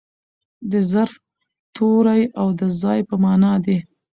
[0.71, 1.13] د ظرف
[1.75, 3.77] توری او د ځای په مانا دئ.